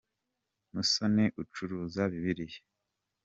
Musoni 0.73 1.25
ucuruza 1.41 2.01
bibiliya 2.11 2.59